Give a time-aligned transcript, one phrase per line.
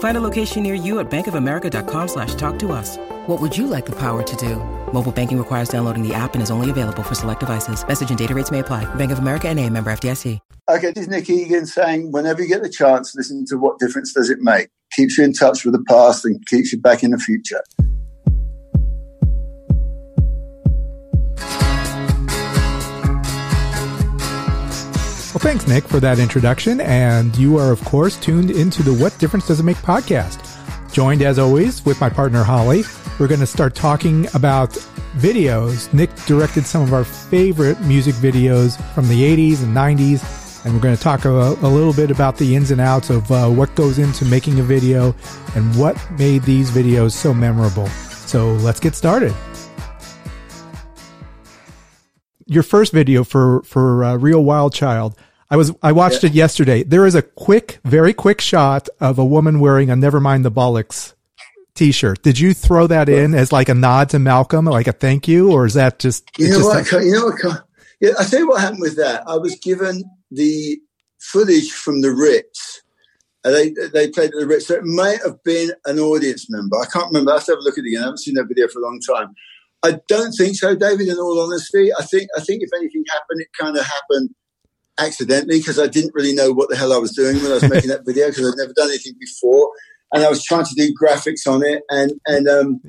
[0.00, 2.98] Find a location near you at bankofamerica.com slash talk to us.
[3.26, 4.56] What would you like the power to do?
[4.92, 7.86] Mobile banking requires downloading the app and is only available for select devices.
[7.86, 8.92] Message and data rates may apply.
[8.96, 10.38] Bank of America and a member FDIC.
[10.68, 14.12] Okay, this is Nick Egan saying, whenever you get the chance, listen to What Difference
[14.12, 14.68] Does It Make?
[14.92, 17.60] Keeps you in touch with the past and keeps you back in the future.
[25.32, 26.80] Well, thanks, Nick, for that introduction.
[26.80, 30.44] And you are, of course, tuned into the What Difference Does It Make podcast.
[30.92, 32.82] Joined, as always, with my partner, Holly.
[33.20, 34.70] We're going to start talking about
[35.18, 35.92] videos.
[35.94, 40.64] Nick directed some of our favorite music videos from the 80s and 90s.
[40.64, 43.30] And we're going to talk a, a little bit about the ins and outs of
[43.30, 45.14] uh, what goes into making a video
[45.54, 47.86] and what made these videos so memorable.
[47.86, 49.32] So let's get started.
[52.50, 55.16] Your first video for for uh, Real Wild Child.
[55.50, 56.30] I was I watched yeah.
[56.30, 56.82] it yesterday.
[56.82, 60.50] There is a quick, very quick shot of a woman wearing a "Never Mind the
[60.50, 61.14] Bollocks"
[61.76, 62.22] T-shirt.
[62.22, 65.52] Did you throw that in as like a nod to Malcolm, like a thank you,
[65.52, 67.00] or is that just you know just what?
[67.00, 67.64] A- you know what?
[68.00, 69.22] Yeah, I tell you what happened with that.
[69.28, 70.80] I was given the
[71.20, 72.82] footage from the Ritz.
[73.44, 76.78] They they played at the Ritz, so it might have been an audience member.
[76.78, 77.30] I can't remember.
[77.30, 78.02] I have to have a look at it again.
[78.02, 79.36] I haven't seen that video for a long time.
[79.82, 81.08] I don't think so, David.
[81.08, 84.30] In all honesty, I think I think if anything happened, it kind of happened
[84.98, 87.68] accidentally because I didn't really know what the hell I was doing when I was
[87.68, 89.70] making that video because I'd never done anything before,
[90.12, 92.80] and I was trying to do graphics on it, and and um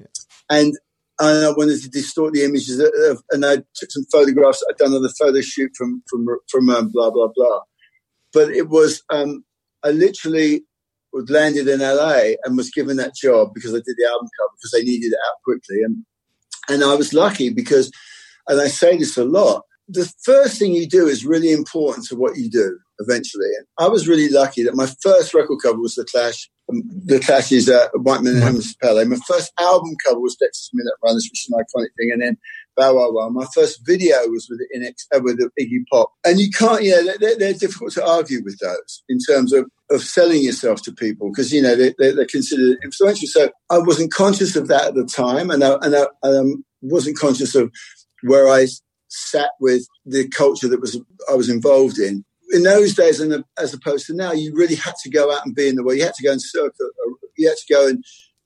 [0.49, 0.73] and
[1.19, 4.63] and I wanted to distort the images, of, and I took some photographs.
[4.69, 7.61] I'd done another photo shoot from from from um, blah blah blah,
[8.33, 9.45] but it was um
[9.83, 10.65] I literally
[11.13, 14.53] was landed in LA and was given that job because I did the album cover
[14.57, 16.05] because they needed it out quickly and
[16.71, 17.91] and I was lucky because,
[18.47, 22.15] and I say this a lot, the first thing you do is really important to
[22.15, 23.49] what you do eventually.
[23.57, 26.49] And I was really lucky that my first record cover was The Clash.
[26.69, 28.87] Um, the Clash is uh, White Man and mm-hmm.
[28.87, 29.05] Palais.
[29.05, 32.11] My first album cover was Dexys Midnight Runners, which is an iconic thing.
[32.13, 32.37] And then
[32.81, 33.29] Bow Wow Wow.
[33.29, 36.11] My first video was with Inex, uh, with the Iggy Pop.
[36.25, 40.01] And you can't, Yeah, they're, they're, difficult to argue with those in terms of, of
[40.01, 43.27] selling yourself to people because, you know, they, they, are considered influential.
[43.27, 45.51] So I wasn't conscious of that at the time.
[45.51, 47.71] And I, and I um, wasn't conscious of
[48.23, 48.65] where I
[49.09, 50.99] sat with the culture that was
[51.29, 52.25] I was involved in.
[52.53, 55.55] In those days, and as opposed to now, you really had to go out and
[55.55, 55.99] be in the world.
[55.99, 56.89] You had to go and circle.
[57.37, 58.03] You had to go and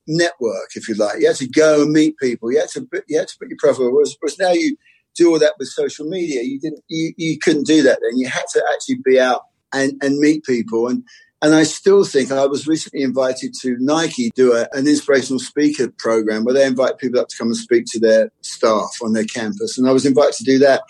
[0.08, 1.20] network, if you like.
[1.20, 2.52] You had to go and meet people.
[2.52, 3.92] You had to you had to put your profile.
[3.92, 4.78] Whereas, whereas now you
[5.16, 6.42] do all that with social media.
[6.44, 6.84] You didn't.
[6.88, 8.18] You, you couldn't do that then.
[8.18, 9.42] You had to actually be out
[9.74, 10.88] and and meet people.
[10.88, 11.04] And
[11.42, 15.94] and I still think I was recently invited to Nike do a, an inspirational speaker
[15.98, 19.26] program where they invite people up to come and speak to their staff on their
[19.26, 19.78] campus.
[19.78, 20.82] And I was invited to do that.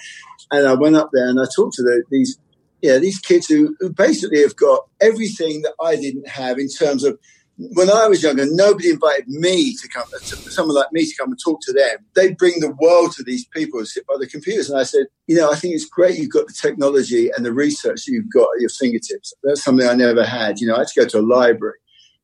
[0.52, 2.38] And I went up there and I talked to the, these,
[2.82, 7.04] yeah, these kids who, who basically have got everything that I didn't have in terms
[7.04, 7.20] of
[7.58, 11.30] when I was younger, nobody invited me to come, uh, someone like me to come
[11.30, 12.06] and talk to them.
[12.14, 14.70] They bring the world to these people who sit by the computers.
[14.70, 17.54] And I said, you know, I think it's great you've got the technology and the
[17.54, 19.34] research you've got at your fingertips.
[19.44, 20.60] That's something I never had.
[20.60, 21.78] You know, I had to go to a library.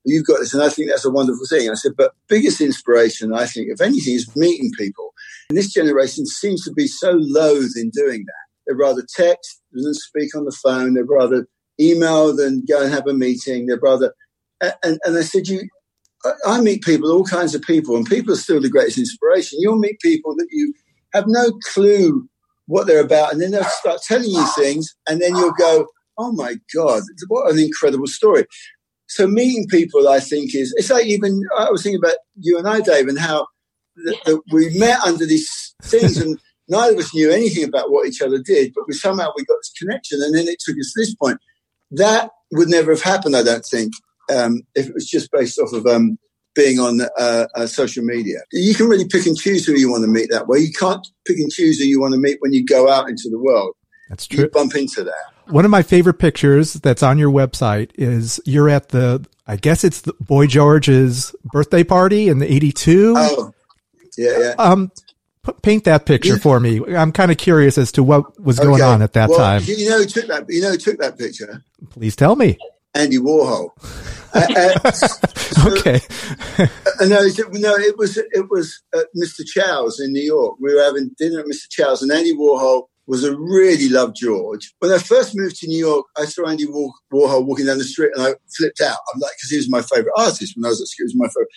[0.03, 1.70] You've got this, and I think that's a wonderful thing.
[1.70, 5.14] I said, but biggest inspiration, I think, if anything, is meeting people.
[5.50, 8.66] And this generation seems to be so loath in doing that.
[8.68, 10.96] They'd rather text than speak on the phone.
[10.96, 11.47] They'd rather
[11.79, 13.67] email than go and have a meeting.
[13.67, 14.16] They'd rather
[14.61, 15.67] and, and I said, you,
[16.46, 19.59] I meet people, all kinds of people, and people are still the greatest inspiration.
[19.61, 20.73] You'll meet people that you
[21.13, 22.28] have no clue
[22.67, 25.87] what they're about, and then they'll start telling you things, and then you'll go,
[26.17, 28.46] "Oh my god, what an incredible story!"
[29.08, 32.67] So meeting people, I think, is it's like even I was thinking about you and
[32.67, 33.47] I, Dave, and how
[33.96, 38.22] that we met under these things, and neither of us knew anything about what each
[38.22, 41.02] other did, but we somehow we got this connection, and then it took us to
[41.02, 41.40] this point.
[41.90, 43.93] That would never have happened, I don't think,
[44.34, 46.18] um, if it was just based off of um,
[46.56, 48.40] being on uh, uh, social media.
[48.52, 50.59] You can really pick and choose who you want to meet that way.
[50.59, 53.29] You can't pick and choose who you want to meet when you go out into
[53.29, 53.76] the world.
[54.09, 54.44] That's true.
[54.44, 55.52] You bump into that.
[55.52, 59.84] One of my favorite pictures that's on your website is you're at the, I guess
[59.84, 63.14] it's the Boy George's birthday party in the 82.
[63.18, 63.53] Oh,
[64.18, 64.53] yeah, yeah.
[64.58, 64.91] Um,
[65.46, 66.82] p- paint that picture for me.
[66.94, 68.84] I'm kind of curious as to what was going Okay.
[68.84, 69.62] on at that well, time.
[69.66, 70.46] You know who took that?
[70.50, 71.64] You know who took that picture?
[71.90, 72.58] Please tell me.
[72.94, 73.72] Andy Warhol.
[74.34, 74.48] Uh,
[74.84, 74.92] uh,
[75.68, 76.00] Okay.
[76.58, 79.46] Uh, no, it, no, it was it was at Mr.
[79.46, 80.56] Chow's in New York.
[80.60, 81.70] We were having dinner at Mr.
[81.70, 84.74] Chow's, and Andy Warhol was a really loved George.
[84.80, 87.84] When I first moved to New York, I saw Andy War- Warhol walking down the
[87.84, 88.98] street, and I flipped out.
[89.14, 91.08] I'm like, because he was my favorite artist when I was at school.
[91.08, 91.50] He was my favorite.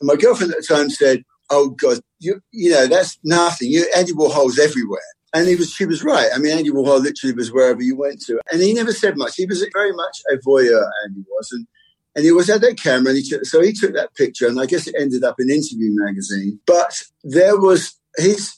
[0.00, 3.70] And my girlfriend at the time said, "Oh God, you you know that's nothing.
[3.70, 5.00] You, Andy Warhol's everywhere."
[5.34, 6.30] And he was, she was right.
[6.34, 9.34] I mean, Andy Warhol literally was wherever you went to, and he never said much.
[9.36, 11.66] He was very much a voyeur, Andy was, and
[12.14, 14.60] and he was at that camera, and he took, so he took that picture, and
[14.60, 16.60] I guess it ended up in Interview magazine.
[16.66, 18.56] But there was his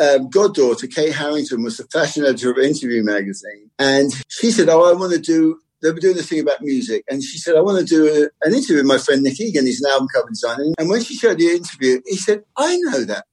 [0.00, 4.90] um, goddaughter, Kate Harrington, was the fashion editor of Interview magazine, and she said, "Oh,
[4.90, 7.60] I want to do." They were doing this thing about music, and she said, "I
[7.60, 9.66] want to do a, an interview with my friend Nick Egan.
[9.66, 13.04] He's an album cover designer." And when she showed the interview, he said, "I know
[13.04, 13.26] that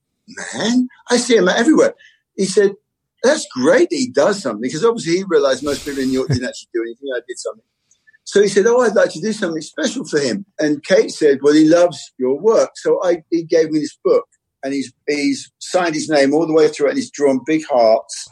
[0.54, 0.88] man.
[1.10, 1.94] I see him everywhere."
[2.36, 2.74] He said,
[3.24, 6.30] "That's great that he does something," because obviously he realised most people in New York
[6.30, 7.10] didn't actually do anything.
[7.16, 7.64] I did something.
[8.30, 11.40] So he said, "Oh, I'd like to do something special for him." And Kate said,
[11.42, 14.28] "Well, he loves your work." So I, he gave me this book,
[14.64, 17.66] and he's he's signed his name all the way through it, and he's drawn big
[17.66, 18.28] hearts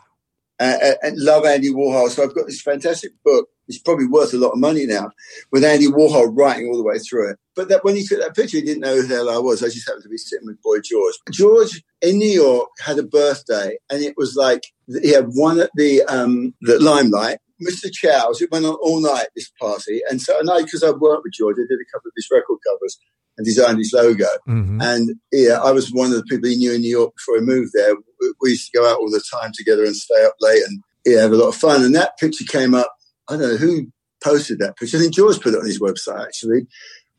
[0.60, 2.10] uh, uh, and love Andy Warhol.
[2.10, 3.50] So I've got this fantastic book.
[3.68, 5.10] It's probably worth a lot of money now,
[5.52, 7.38] with Andy Warhol writing all the way through it.
[7.56, 9.64] But that when he took that picture, he didn't know who the hell I was.
[9.64, 11.16] I just happened to be sitting with Boy George.
[11.32, 14.62] George in New York had a birthday, and it was like
[15.02, 17.40] he had one at the um, the Limelight.
[17.62, 17.92] Mr.
[17.92, 18.42] Chow's.
[18.42, 19.27] It went on all night.
[19.36, 22.07] This party, and so and I, because I've worked with George, I did a couple
[22.09, 22.98] of his record covers
[23.38, 24.25] and designed his logo.
[24.48, 24.81] Mhm.
[24.83, 27.42] And yeah, I was one of the people he knew in New York before he
[27.45, 27.95] moved there.
[27.95, 30.81] We- We used to go out all the time together and stay up late and
[31.06, 31.83] yeah, have a lot of fun.
[31.83, 32.92] And that picture came up.
[33.30, 33.88] I don't know who
[34.24, 34.98] posted that picture.
[34.98, 36.65] I think George put it on his website actually.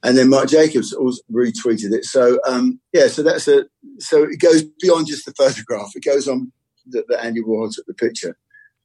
[0.03, 2.05] And then Marc Jacobs also retweeted it.
[2.05, 3.67] So um, yeah, so that's a
[4.01, 5.91] so it goes beyond just the photograph.
[5.95, 6.53] It goes on
[6.91, 8.37] that, that Andy Warhol took the picture.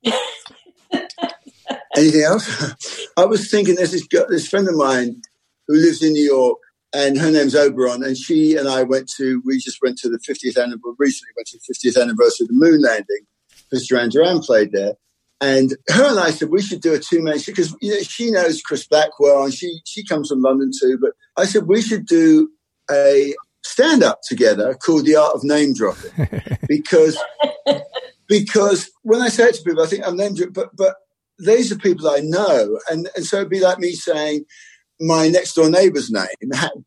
[1.95, 3.07] Anything else?
[3.17, 5.21] I was thinking there's this this friend of mine
[5.67, 6.59] who lives in New York,
[6.93, 10.19] and her name's Oberon, and she and I went to we just went to the
[10.19, 13.25] 50th anniversary recently went to the 50th anniversary of the moon landing
[13.69, 14.93] because Duran Duran played there.
[15.41, 17.99] And her and I said we should do a two man show because you know,
[18.01, 20.97] she knows Chris Blackwell and she she comes from London too.
[21.01, 22.49] But I said we should do
[22.89, 26.11] a stand up together called The Art of Name Dropping
[26.67, 27.17] because
[28.27, 30.95] because when I say it to people, I think I'm name dropping, but but
[31.39, 34.45] these are people I know, and and so it'd be like me saying
[34.99, 36.27] my next door neighbour's name,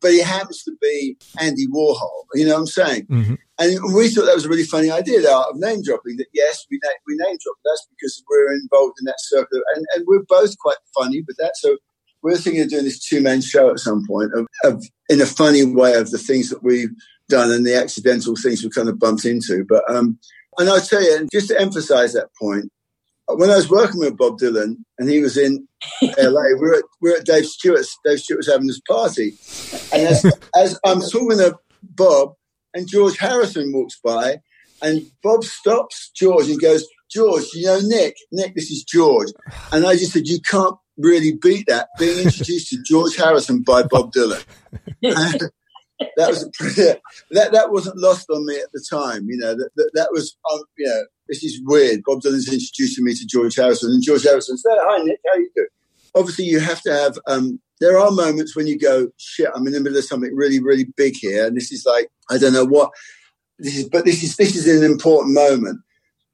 [0.00, 2.25] but he happens to be Andy Warhol.
[2.34, 3.06] You know what I'm saying?
[3.10, 3.37] Mhm.
[3.58, 6.16] And we thought that was a really funny idea, the art of name dropping.
[6.19, 7.56] That yes, we na- we name drop.
[7.64, 11.52] That's because we're involved in that circle, and and we're both quite funny with that.
[11.56, 11.76] So
[12.22, 15.26] we're thinking of doing this two man show at some point, of, of in a
[15.26, 16.90] funny way of the things that we've
[17.28, 19.64] done and the accidental things we've kind of bumped into.
[19.69, 20.19] But um,
[20.58, 22.70] and I'll tell you, and just to emphasise that point,
[23.28, 25.67] when I was working with Bob Dylan and he was in
[26.02, 27.96] LA, we were at, we were at Dave Stewart's.
[28.05, 29.37] Dave Stewart was having this party,
[29.93, 30.25] and as,
[30.56, 32.34] as I'm talking to Bob,
[32.75, 34.40] and George Harrison walks by,
[34.82, 38.17] and Bob stops George and goes, "George, you know Nick?
[38.31, 39.29] Nick, this is George."
[39.72, 43.82] And I just said, "You can't really beat that being introduced to George Harrison by
[43.82, 44.44] Bob Dylan."
[46.17, 46.44] that was
[47.31, 49.27] that that wasn't lost on me at the time.
[49.29, 52.02] You know that that, that was um, you know this is weird.
[52.04, 55.50] Bob Dylan's introducing me to George Harrison, and George Harrison said, "Hi Nick, how you
[55.54, 55.68] doing?"
[56.14, 57.18] Obviously, you have to have.
[57.26, 60.60] Um, there are moments when you go, "Shit, I'm in the middle of something really,
[60.60, 62.90] really big here," and this is like I don't know what
[63.58, 65.80] this is, but this is this is an important moment.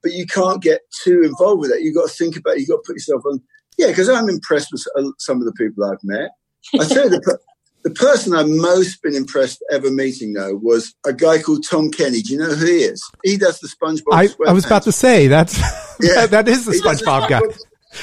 [0.03, 1.83] But you can't get too involved with it.
[1.83, 2.57] You've got to think about.
[2.57, 2.61] it.
[2.61, 3.41] You've got to put yourself on.
[3.79, 6.31] Yeah, because I'm impressed with uh, some of the people I've met.
[6.79, 7.39] I tell you, the,
[7.85, 12.23] the person I've most been impressed ever meeting, though, was a guy called Tom Kenny.
[12.23, 13.03] Do you know who he is?
[13.25, 14.13] He does the SpongeBob.
[14.13, 15.59] I, I was about to say that's
[16.01, 16.27] Yeah.
[16.27, 17.41] that, that is the He SpongeBob guy.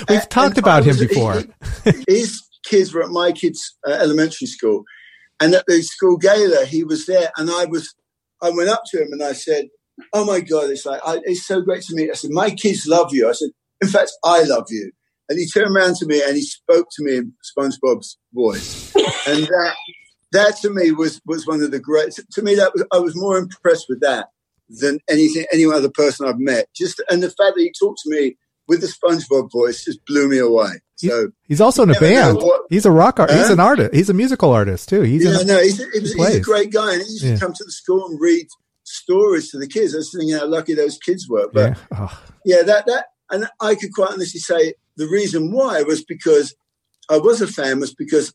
[0.07, 1.43] We've And- talked about I him before.
[1.85, 4.83] he- his kids were at my kids' uh, elementary school,
[5.39, 7.95] and at the school gala, he was there, and I was.
[8.41, 9.65] I went up to him and I said,
[10.13, 12.49] "Oh my God, it's like I, it's so great to meet." you." I said, "My
[12.51, 13.49] kids love you." I said,
[13.81, 14.91] "In fact, I love you."
[15.29, 18.91] And he turned around to me and he spoke to me in SpongeBob's voice,
[19.27, 19.75] and that
[20.31, 22.13] that to me was was one of the great.
[22.31, 24.27] To me, that was I was more impressed with that
[24.69, 26.67] than anything any other person I've met.
[26.75, 30.27] Just and the fact that he talked to me with the SpongeBob voice just blew
[30.27, 30.69] me away.
[30.97, 31.29] So.
[31.47, 32.37] He's also in a band.
[32.37, 33.31] what- He's a rock art.
[33.31, 33.93] He's an artist.
[33.95, 35.01] He's a musical artist too.
[35.01, 37.23] He's Yeah, in, no, he's, a, he was, he's a great guy, and he used
[37.23, 37.33] Yeah.
[37.35, 38.45] to come to the school and read
[38.83, 39.93] stories to the kids.
[39.95, 41.49] I was thinking how lucky those kids were.
[41.53, 41.97] But yeah.
[41.99, 46.53] Oh, yeah, that that, and I could quite honestly say the reason why was because
[47.09, 48.33] I was a fan was because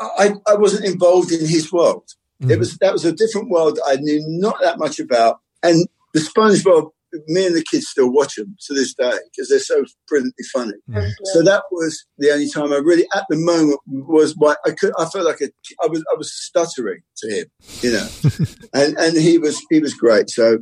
[0.00, 2.08] I, I wasn't involved in his world.
[2.40, 2.52] Mm-hmm.
[2.52, 5.40] It was that was a different world I knew not that much about.
[5.62, 6.90] And the SpongeBob,
[7.26, 10.72] me and the kids still watch them to this day because they're so brilliantly funny.
[10.88, 11.10] Mm-hmm.
[11.24, 14.92] So that was the only time I really, at the moment, was why I could.
[14.98, 15.48] I felt like a,
[15.82, 17.46] I was I was stuttering to him,
[17.80, 18.08] you know,
[18.74, 20.30] and and he was he was great.
[20.30, 20.58] So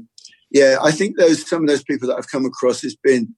[0.51, 3.35] yeah, I think those some of those people that I've come across has been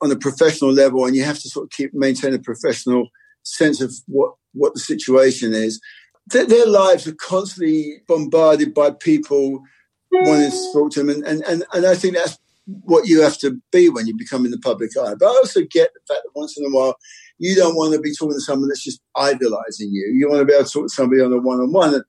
[0.00, 3.08] on a professional level, and you have to sort of keep maintain a professional
[3.42, 5.80] sense of what what the situation is.
[6.26, 9.62] Their, their lives are constantly bombarded by people
[10.10, 12.38] wanting to talk to them, and, and, and, and I think that's
[12.84, 15.14] what you have to be when you become in the public eye.
[15.18, 16.96] But I also get the fact that once in a while
[17.38, 20.12] you don't want to be talking to someone that's just idolizing you.
[20.14, 22.02] You want to be able to talk to somebody on a one on one.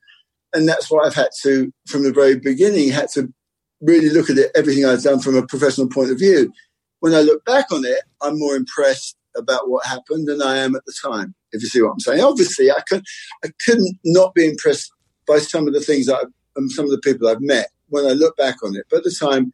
[0.54, 3.32] And that's why I've had to, from the very beginning, had to
[3.82, 6.52] really look at it, everything I've done from a professional point of view.
[7.00, 10.76] When I look back on it, I'm more impressed about what happened than I am
[10.76, 11.36] at the time.
[11.52, 13.04] If you see what I'm saying, obviously I could
[13.44, 14.92] I couldn't not be impressed
[15.28, 18.06] by some of the things that I've, and some of the people I've met when
[18.06, 18.86] I look back on it.
[18.90, 19.54] But at the time,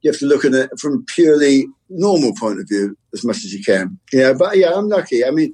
[0.00, 3.38] you have to look at it from a purely normal point of view as much
[3.38, 3.98] as you can.
[4.12, 5.24] Yeah, but yeah, I'm lucky.
[5.24, 5.52] I mean,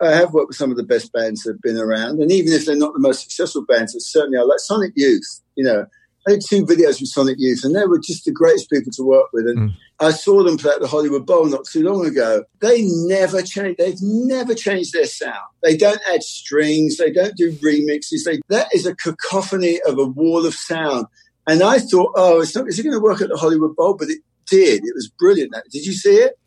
[0.00, 2.52] I have worked with some of the best bands that have been around, and even
[2.52, 5.42] if they're not the most successful bands, certainly I like Sonic Youth.
[5.56, 5.86] You know,
[6.26, 9.02] I did two videos with Sonic Youth, and they were just the greatest people to
[9.02, 9.46] work with.
[9.46, 9.74] And mm.
[10.00, 12.44] I saw them play at the Hollywood Bowl not too long ago.
[12.60, 13.76] They never change.
[13.78, 15.38] They've never changed their sound.
[15.62, 16.98] They don't add strings.
[16.98, 18.24] They don't do remixes.
[18.24, 21.06] They, that is a cacophony of a wall of sound.
[21.46, 22.68] And I thought, oh, it's not.
[22.68, 23.94] Is it going to work at the Hollywood Bowl?
[23.94, 24.82] But it did.
[24.84, 25.54] It was brilliant.
[25.70, 26.38] Did you see it?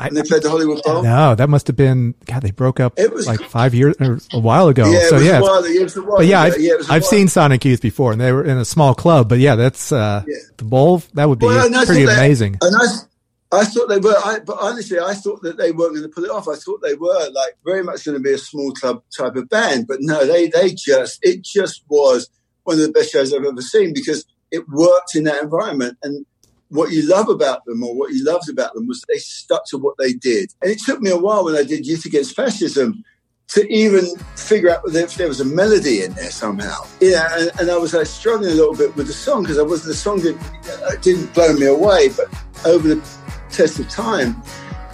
[0.00, 1.02] I, they played the Hollywood Bowl.
[1.02, 2.42] No, that must have been God.
[2.42, 4.88] They broke up it was like five years or a while ago.
[4.88, 8.20] Yeah, so yeah, while, while but yeah, I've, yeah, I've seen Sonic Youth before, and
[8.20, 9.28] they were in a small club.
[9.28, 10.36] But yeah, that's uh, yeah.
[10.56, 11.02] the bowl.
[11.14, 12.58] That would be well, pretty amazing.
[12.62, 16.02] and I, I thought they were, I, but honestly, I thought that they weren't going
[16.02, 16.46] to pull it off.
[16.46, 19.48] I thought they were like very much going to be a small club type of
[19.48, 22.30] band, but no, they they just it just was
[22.62, 26.24] one of the best shows I've ever seen because it worked in that environment and
[26.70, 29.78] what you love about them or what you loved about them was they stuck to
[29.78, 30.52] what they did.
[30.62, 33.04] And it took me a while when I did Youth Against Fascism
[33.48, 34.04] to even
[34.36, 36.84] figure out if there was a melody in there somehow.
[37.00, 39.62] Yeah, and, and I was like struggling a little bit with the song because I
[39.62, 42.28] was the song didn't, uh, didn't blow me away, but
[42.66, 43.08] over the
[43.50, 44.42] test of time,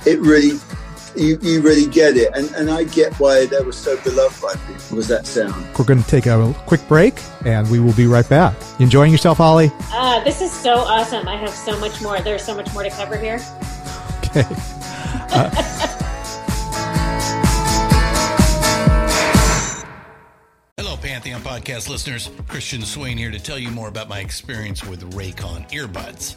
[0.07, 0.59] it really
[1.17, 2.31] you, you really get it.
[2.35, 5.55] And, and I get why they were so beloved by people, was that sound.
[5.79, 8.55] We're going to take a quick break and we will be right back.
[8.79, 9.71] You enjoying yourself, Holly?
[9.93, 11.29] Uh, this is so awesome.
[11.29, 12.21] I have so much more.
[12.21, 13.41] There's so much more to cover here.
[14.19, 14.45] Okay.
[15.35, 15.85] Uh,
[21.05, 22.31] Pantheon podcast listeners.
[22.49, 26.37] Christian Swain here to tell you more about my experience with Raycon earbuds.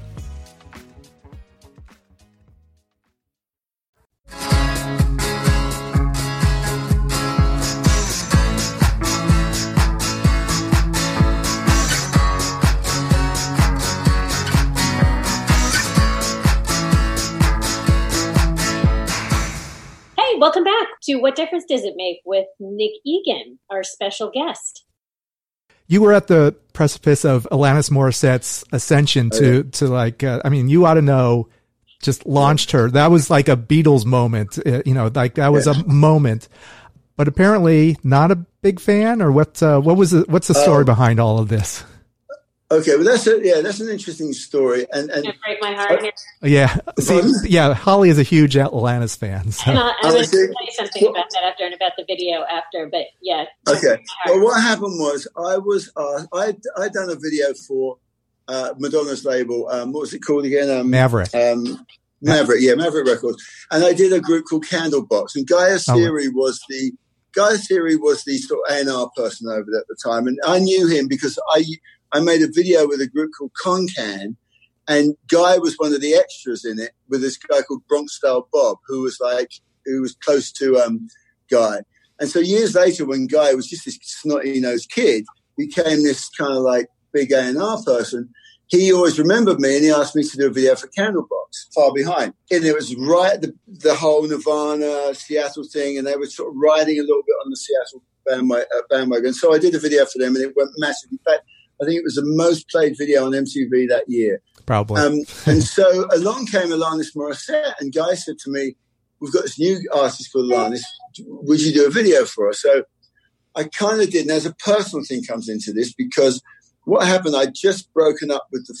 [21.31, 24.83] What Difference Does It Make with Nick Egan, our special guest.
[25.87, 29.63] You were at the precipice of Alanis Morissette's ascension to, oh, yeah.
[29.71, 31.47] to like, uh, I mean, you ought to know
[32.03, 32.91] just launched her.
[32.91, 36.49] That was like a Beatles moment, uh, you know, like that was a moment.
[37.15, 39.63] But apparently, not a big fan, or what?
[39.63, 41.85] Uh, what was the, what's the story uh, behind all of this?
[42.71, 46.01] Okay, well that's a, yeah, that's an interesting story, and and break my heart.
[46.01, 46.11] Uh,
[46.43, 49.51] yeah, see, yeah, Holly is a huge Alanis fan.
[49.51, 49.73] So.
[49.73, 52.87] I was going to tell you something about that after and about the video after,
[52.87, 53.43] but yeah.
[53.67, 57.97] Okay, well, what happened was I was uh, I I done a video for
[58.47, 59.67] uh, Madonna's label.
[59.67, 60.69] Um, what was it called again?
[60.69, 61.35] Um, Maverick.
[61.35, 61.85] Um,
[62.21, 66.35] Maverick, yeah, Maverick Records, and I did a group called Candlebox, and Guy Oseary oh.
[66.35, 66.93] was the
[67.33, 70.59] Guy Oseary was the sort of A&R person over there at the time, and I
[70.59, 71.65] knew him because I
[72.13, 74.35] I made a video with a group called Concan,
[74.87, 78.47] and Guy was one of the extras in it with this guy called Bronx Style
[78.51, 79.51] Bob, who was like
[79.85, 81.07] who was close to um,
[81.49, 81.79] Guy.
[82.19, 85.25] And so years later, when Guy was just this snotty nosed kid,
[85.57, 88.29] became this kind of like big A and R person.
[88.67, 91.93] He always remembered me, and he asked me to do a video for Candlebox, Far
[91.93, 92.33] Behind.
[92.51, 96.55] And it was right the, the whole Nirvana Seattle thing, and they were sort of
[96.55, 98.03] riding a little bit on the Seattle.
[98.29, 99.33] Uh, bandwagon.
[99.33, 101.11] So I did a video for them, and it went massive.
[101.11, 101.41] In fact,
[101.81, 104.41] I think it was the most played video on MTV that year.
[104.65, 105.01] Probably.
[105.01, 108.75] Um, and so along came Alanis Morissette, and Guy said to me,
[109.19, 110.81] "We've got this new artist called Alanis.
[111.25, 112.83] Would you do a video for us?" So
[113.55, 114.21] I kind of did.
[114.21, 116.41] And there's a personal thing comes into this because
[116.85, 117.35] what happened?
[117.35, 118.77] I'd just broken up with the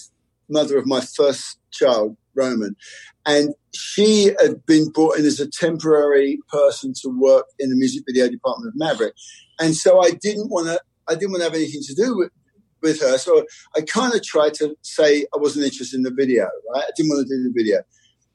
[0.49, 2.75] mother of my first child, Roman,
[3.25, 8.03] and she had been brought in as a temporary person to work in the music
[8.05, 9.13] video department of Maverick,
[9.59, 10.79] and so I didn't want to.
[11.07, 12.31] I didn't want to have anything to do with,
[12.81, 13.17] with her.
[13.17, 13.45] So
[13.75, 16.83] I kind of tried to say I wasn't interested in the video, right?
[16.83, 17.79] I didn't want to do the video.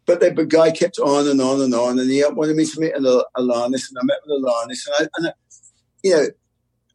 [0.07, 2.95] But the guy kept on and on and on, and he wanted me to meet
[2.95, 5.33] Alanis, and I met with Alanis, and I, and I,
[6.05, 6.26] you know,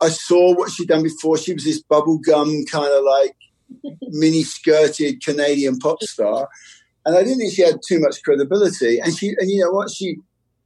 [0.01, 1.37] I saw what she'd done before.
[1.37, 3.35] She was this bubblegum kind of like
[4.11, 6.47] mini skirted Canadian pop star,
[7.05, 8.99] and I didn't think she had too much credibility.
[8.99, 10.15] And she, and you know what, she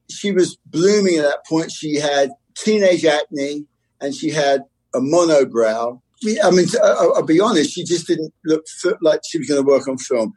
[0.10, 1.72] she was blooming at that point.
[1.72, 3.65] She had teenage acne,
[4.00, 4.62] and she had
[4.94, 6.00] a monobrow,
[6.43, 8.65] I mean, I'll be honest, she just didn't look
[9.01, 10.34] like she was going to work on film.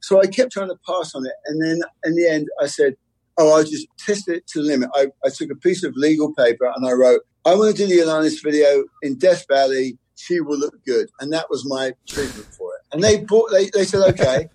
[0.00, 1.32] So I kept trying to pass on it.
[1.46, 2.96] And then in the end, I said,
[3.38, 4.90] oh, I'll just test it to the limit.
[4.94, 7.88] I, I took a piece of legal paper and I wrote, I want to do
[7.88, 9.98] the Alanis video in Death Valley.
[10.16, 11.08] She will look good.
[11.20, 12.80] And that was my treatment for it.
[12.92, 14.48] And they bought, they, they said, okay.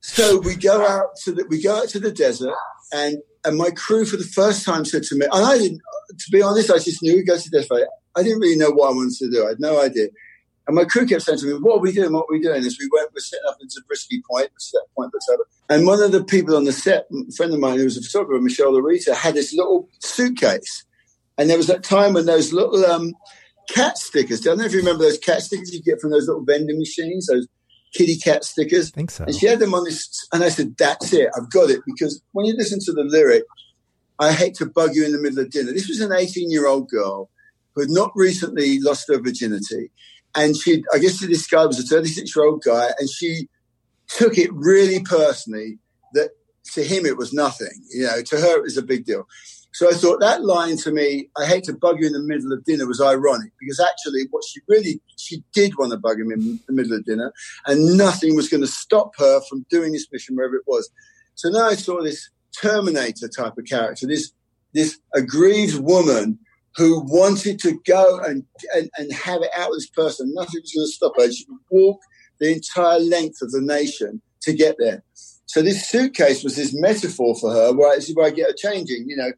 [0.00, 2.54] so we go out to the, we go out to the desert
[2.92, 5.80] and, and my crew for the first time said to me, and I didn't,
[6.18, 7.84] to be honest, I just knew we go to Death Valley.
[8.16, 9.44] I didn't really know what I wanted to do.
[9.44, 10.08] I had no idea.
[10.66, 12.12] And my crew kept saying to me, What are we doing?
[12.12, 12.64] What are we doing?
[12.64, 15.46] As we went, we're setting up into Zabriskie Point, which that point that's over.
[15.68, 18.02] And one of the people on the set, a friend of mine who was a
[18.02, 20.84] photographer, Michelle Larita, had this little suitcase.
[21.36, 23.14] And there was that time when those little um,
[23.68, 26.28] cat stickers, I don't know if you remember those cat stickers you get from those
[26.28, 27.46] little vending machines, those
[27.92, 28.90] kitty cat stickers.
[28.90, 29.24] I think so.
[29.24, 31.80] And she had them on this, and I said, That's it, I've got it.
[31.84, 33.44] Because when you listen to the lyric,
[34.18, 35.72] I hate to bug you in the middle of dinner.
[35.72, 37.30] This was an 18 year old girl
[37.74, 39.90] who had not recently lost her virginity.
[40.34, 43.48] And she, I guess this guy was a 36 year old guy, and she
[44.08, 45.78] took it really personally
[46.14, 46.30] that
[46.72, 47.84] to him it was nothing.
[47.90, 49.26] You know, to her it was a big deal.
[49.74, 52.52] So I thought that line to me, I hate to bug you in the middle
[52.52, 56.30] of dinner, was ironic because actually what she really, she did want to bug him
[56.30, 57.32] in the middle of dinner
[57.66, 60.88] and nothing was going to stop her from doing this mission wherever it was.
[61.34, 64.30] So now I saw this Terminator type of character, this,
[64.74, 66.38] this aggrieved woman
[66.76, 70.32] who wanted to go and, and, and have it out with this person.
[70.34, 71.30] Nothing was going to stop her.
[71.30, 72.00] She would walk
[72.40, 75.02] the entire length of the nation to get there.
[75.46, 78.56] So this suitcase was this metaphor for her, where this is where I get her
[78.56, 79.04] changing.
[79.06, 79.32] You know,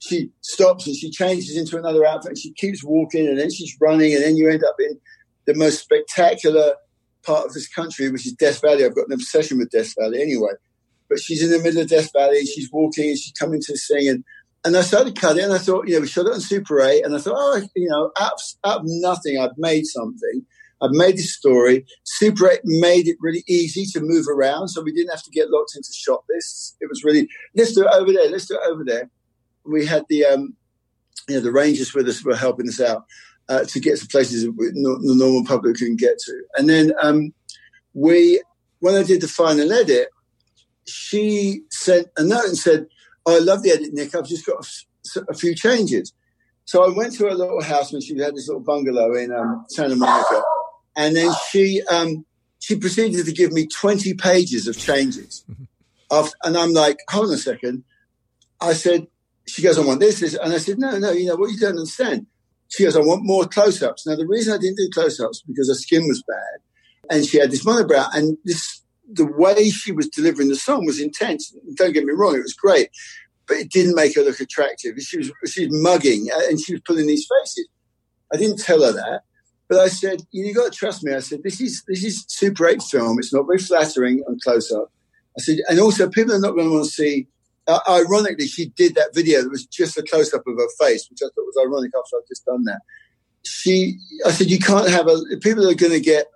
[0.00, 2.30] she stops and she changes into another outfit.
[2.30, 4.98] And she keeps walking, and then she's running, and then you end up in
[5.46, 6.74] the most spectacular
[7.22, 8.84] part of this country, which is Death Valley.
[8.84, 10.52] I've got an obsession with Death Valley anyway.
[11.08, 12.44] But she's in the middle of Death Valley.
[12.46, 14.24] She's walking, and she's coming to sing, and
[14.64, 17.04] and I started cutting, and I thought, you know, we shot it on Super 8,
[17.04, 20.44] and I thought, oh, you know, out of, out of nothing, I've made something.
[20.82, 21.84] I've made this story.
[22.04, 25.50] Super 8 made it really easy to move around, so we didn't have to get
[25.50, 26.76] locked into shot lists.
[26.80, 29.10] It was really, let's do it over there, let's do it over there.
[29.64, 30.54] We had the, um,
[31.28, 33.04] you know, the rangers with us were helping us out
[33.48, 36.42] uh, to get to places the normal public couldn't get to.
[36.56, 37.32] And then um,
[37.94, 38.42] we,
[38.80, 40.08] when I did the final edit,
[40.86, 42.86] she sent a note and said,
[43.30, 44.14] I love the edit, Nick.
[44.14, 44.64] I've just got
[45.16, 46.12] a, a, few changes.
[46.64, 49.64] So I went to her little house when she had this little bungalow in um,
[49.68, 50.42] Santa Monica,
[50.96, 52.24] and then she um,
[52.58, 55.44] she proceeded to give me twenty pages of changes.
[56.10, 57.84] Of, and I'm like, hold on a second.
[58.60, 59.06] I said,
[59.46, 61.58] she goes, I want this, this, and I said, no, no, you know what you
[61.58, 62.26] don't understand.
[62.68, 64.06] She goes, I want more close-ups.
[64.06, 67.50] Now the reason I didn't do close-ups because her skin was bad, and she had
[67.50, 68.79] this monobrow, and this
[69.12, 71.54] the way she was delivering the song was intense.
[71.74, 72.88] Don't get me wrong, it was great,
[73.46, 74.96] but it didn't make her look attractive.
[75.00, 77.68] She was she was mugging uh, and she was pulling these faces.
[78.32, 79.22] I didn't tell her that,
[79.68, 82.68] but I said, "You got to trust me." I said, "This is this is Super
[82.68, 83.18] 8 film.
[83.18, 84.92] It's not very flattering on close up."
[85.38, 87.28] I said, and also people are not going to want to see.
[87.66, 91.08] Uh, ironically, she did that video that was just a close up of her face,
[91.08, 92.80] which I thought was ironic after I'd just done that.
[93.44, 95.18] She, I said, you can't have a.
[95.40, 96.26] People are going to get.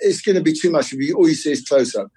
[0.00, 2.08] It's going to be too much if you all you see is close up.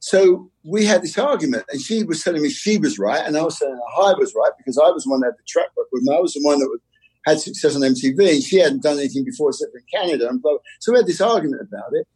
[0.00, 3.42] So we had this argument, and she was telling me she was right, and I
[3.42, 6.02] was saying I was right because I was the one that had the track record,
[6.04, 6.78] and I was the one that
[7.26, 10.28] had success on MTV, and she hadn't done anything before except for Canada.
[10.28, 12.06] And blah, so we had this argument about it,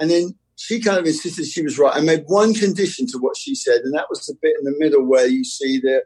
[0.00, 1.96] and then she kind of insisted she was right.
[1.96, 4.76] I made one condition to what she said, and that was the bit in the
[4.78, 6.02] middle where you see the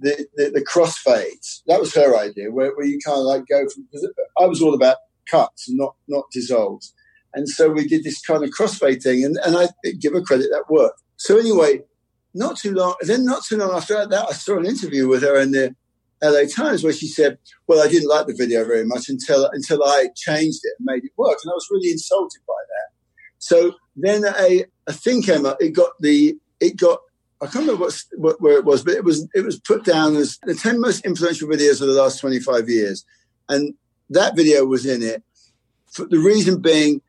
[0.00, 1.62] the, the, the crossfades.
[1.68, 3.84] That was her idea, where, where you kind of like go from.
[3.84, 4.96] Because I was all about
[5.30, 6.92] cuts not not dissolves,
[7.34, 9.68] and so we did this kind of crossfade thing, and, and I
[9.98, 11.02] give her credit that worked.
[11.16, 11.82] So anyway,
[12.34, 15.40] not too long, then not too long after that, I saw an interview with her
[15.40, 15.74] in the
[16.22, 19.82] LA Times where she said, "Well, I didn't like the video very much until until
[19.84, 23.14] I changed it and made it work," and I was really insulted by that.
[23.38, 25.58] So then a, a thing came up.
[25.60, 27.00] It got the it got
[27.42, 30.16] I can't remember what, what, where it was, but it was it was put down
[30.16, 33.04] as the ten most influential videos of the last twenty five years,
[33.48, 33.74] and
[34.10, 35.22] that video was in it.
[35.92, 37.02] For the reason being,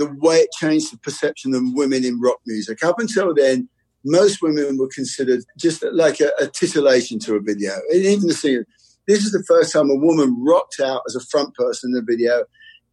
[0.00, 2.82] the way it changed the perception of women in rock music.
[2.82, 3.68] Up until then,
[4.04, 7.72] most women were considered just like a, a titillation to a video.
[7.90, 8.64] And even the scene.
[9.06, 12.02] This is the first time a woman rocked out as a front person in the
[12.02, 12.44] video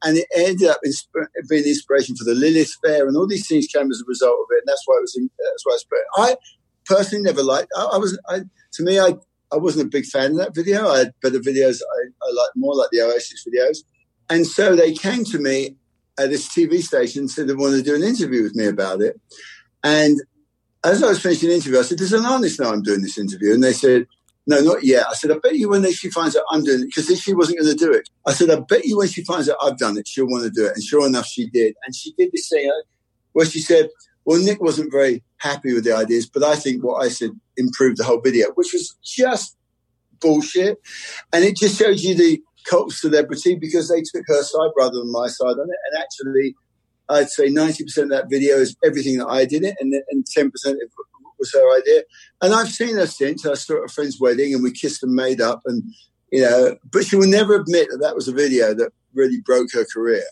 [0.04, 3.68] and it ended up insp- being inspiration for the Lilith Fair, and all these things
[3.68, 5.16] came as a result of it, and that's why it was.
[5.18, 5.78] In, that's why
[6.18, 6.32] I.
[6.32, 6.36] I
[6.86, 7.70] personally never liked.
[7.76, 8.20] I, I was.
[8.30, 8.40] I,
[8.74, 9.16] to me, I
[9.52, 10.88] I wasn't a big fan of that video.
[10.88, 11.80] I had better videos.
[11.82, 13.80] I, I more like the Oasis videos,
[14.30, 15.76] and so they came to me
[16.18, 19.20] at this TV station said they wanted to do an interview with me about it,
[19.84, 20.20] and
[20.84, 23.54] as I was finishing the interview, I said, "Does Alanis know I'm doing this interview?"
[23.54, 24.08] And they said,
[24.48, 25.06] no, not yet.
[25.10, 27.60] I said, I bet you when she finds out I'm doing it, because she wasn't
[27.60, 28.10] going to do it.
[28.26, 30.50] I said, I bet you when she finds out I've done it, she'll want to
[30.50, 30.72] do it.
[30.74, 31.76] And sure enough, she did.
[31.86, 32.72] And she did this thing
[33.34, 33.90] where she said,
[34.24, 37.98] well, Nick wasn't very happy with the ideas, but I think what I said improved
[37.98, 39.58] the whole video, which was just
[40.22, 40.78] bullshit.
[41.34, 45.12] And it just shows you the cult celebrity because they took her side rather than
[45.12, 45.80] my side on it.
[45.92, 46.56] And actually,
[47.10, 50.52] I'd say 90% of that video is everything that I did it, and, and 10%
[51.40, 52.04] was her idea.
[52.42, 53.46] And I've seen her since.
[53.46, 55.62] I saw at a friend's wedding and we kissed and made up.
[55.66, 55.84] And,
[56.32, 59.70] you know, but she will never admit that that was a video that really broke
[59.74, 60.24] her career.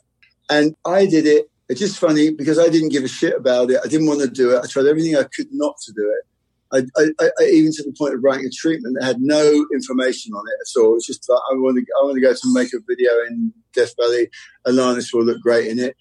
[0.49, 1.49] And I did it.
[1.67, 3.79] It's just funny because I didn't give a shit about it.
[3.83, 4.63] I didn't want to do it.
[4.63, 6.27] I tried everything I could not to do it.
[6.75, 10.33] I, I, I, even to the point of writing a treatment that had no information
[10.33, 10.95] on it at all.
[10.95, 13.53] It's just like I want to, I want to go to make a video in
[13.73, 14.29] Death Valley.
[14.67, 15.95] Alanis will look great in it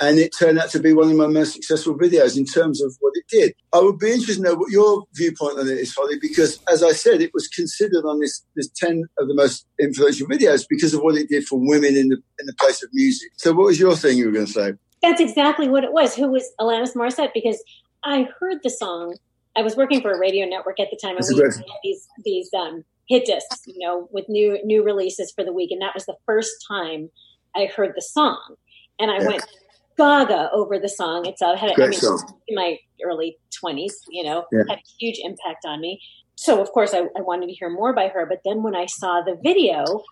[0.00, 2.96] and it turned out to be one of my most successful videos in terms of
[3.00, 3.54] what it did.
[3.72, 6.82] I would be interested to know what your viewpoint on it is, Holly, because as
[6.82, 10.94] I said, it was considered on this, this 10 of the most influential videos because
[10.94, 13.30] of what it did for women in the, in the place of music.
[13.36, 14.72] So what was your thing you were going to say?
[15.02, 16.14] That's exactly what it was.
[16.14, 17.34] Who was Alanis Morissette?
[17.34, 17.62] Because
[18.02, 19.16] I heard the song.
[19.56, 22.50] I was working for a radio network at the time, and we had these, these
[22.54, 26.06] um, hit discs, you know, with new new releases for the week, and that was
[26.06, 27.10] the first time
[27.56, 28.54] I heard the song,
[28.98, 29.26] and I yeah.
[29.26, 29.44] went,
[30.00, 31.58] gaga over the song itself.
[31.58, 32.40] Had, Great I mean, song.
[32.48, 34.62] in my early 20s, you know, yeah.
[34.68, 36.00] had a huge impact on me.
[36.36, 38.24] So, of course, I, I, wanted to hear more by her.
[38.24, 40.02] But then when I saw the video,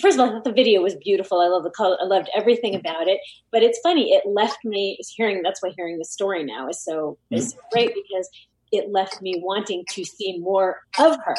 [0.00, 1.40] first of all, I thought the video was beautiful.
[1.40, 1.96] I love the color.
[2.00, 3.18] I loved everything about it.
[3.50, 5.42] But it's funny, it left me hearing.
[5.42, 7.36] That's why hearing the story now is so mm-hmm.
[7.36, 8.28] is so great because
[8.76, 11.36] it left me wanting to see more of her.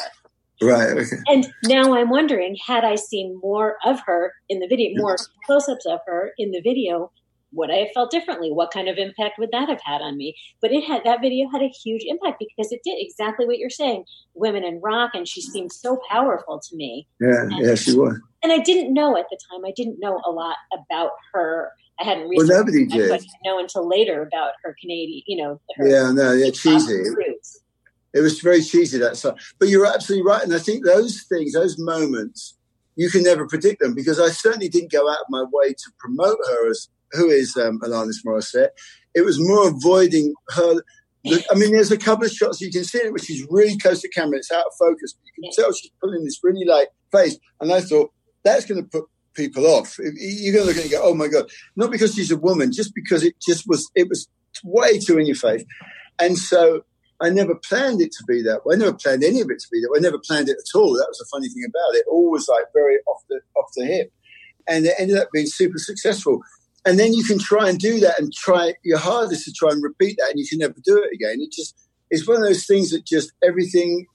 [0.62, 0.88] Right.
[0.88, 1.16] Okay.
[1.26, 5.84] And now I'm wondering, had I seen more of her in the video, more close-ups
[5.86, 7.12] of her in the video,
[7.52, 8.50] would I have felt differently?
[8.50, 10.34] What kind of impact would that have had on me?
[10.60, 13.70] But it had that video had a huge impact because it did exactly what you're
[13.70, 14.04] saying.
[14.34, 17.06] Women in rock, and she seemed so powerful to me.
[17.20, 18.18] Yeah, and, yeah, she was.
[18.42, 19.64] And I didn't know at the time.
[19.64, 21.72] I didn't know a lot about her.
[22.00, 22.50] I hadn't researched.
[22.50, 23.10] Well, nobody did.
[23.10, 25.22] I didn't know until later about her Canadian.
[25.26, 25.60] You know.
[25.76, 27.02] Her, yeah, no, yeah, cheesy.
[28.14, 29.38] It was very cheesy that song.
[29.58, 32.56] But you're absolutely right, and I think those things, those moments,
[32.96, 35.90] you can never predict them because I certainly didn't go out of my way to
[35.98, 38.70] promote her as who is um, Alanis Morissette.
[39.14, 40.82] It was more avoiding her.
[41.50, 44.00] I mean, there's a couple of shots you can see it, which is really close
[44.02, 44.38] to camera.
[44.38, 45.14] It's out of focus.
[45.14, 47.36] But You can tell she's pulling this really light face.
[47.60, 48.12] And I thought
[48.44, 49.06] that's going to put
[49.36, 49.98] people off.
[49.98, 52.36] You're going to look at it and go, "Oh my god!" Not because she's a
[52.36, 53.90] woman, just because it just was.
[53.94, 54.28] It was
[54.64, 55.64] way too in your face.
[56.18, 56.82] And so
[57.20, 58.74] I never planned it to be that way.
[58.74, 59.98] I never planned any of it to be that way.
[59.98, 60.94] I never planned it at all.
[60.94, 62.04] That was the funny thing about it.
[62.10, 64.12] Always like very off the off the hip,
[64.66, 66.40] and it ended up being super successful.
[66.86, 69.82] and then you can try and do that and try your hardest to try and
[69.82, 71.40] repeat that, and you can never do it again.
[71.40, 71.74] It just
[72.10, 74.06] it's one of those things that just everything